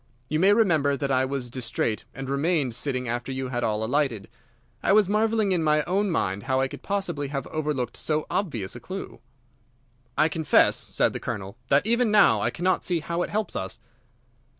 You 0.29 0.39
may 0.39 0.51
remember 0.51 0.97
that 0.97 1.11
I 1.11 1.25
was 1.25 1.51
distrait, 1.51 2.05
and 2.15 2.27
remained 2.27 2.73
sitting 2.73 3.07
after 3.07 3.31
you 3.31 3.49
had 3.49 3.63
all 3.63 3.83
alighted. 3.83 4.29
I 4.81 4.93
was 4.93 5.07
marvelling 5.07 5.51
in 5.51 5.61
my 5.63 5.83
own 5.83 6.09
mind 6.09 6.41
how 6.49 6.59
I 6.59 6.67
could 6.67 6.81
possibly 6.81 7.27
have 7.27 7.45
overlooked 7.45 7.97
so 7.97 8.25
obvious 8.27 8.75
a 8.75 8.79
clue." 8.79 9.19
"I 10.17 10.27
confess," 10.27 10.75
said 10.75 11.13
the 11.13 11.19
Colonel, 11.19 11.55
"that 11.67 11.85
even 11.85 12.09
now 12.09 12.41
I 12.41 12.49
cannot 12.49 12.83
see 12.83 13.01
how 13.01 13.21
it 13.21 13.29
helps 13.29 13.55
us." 13.55 13.77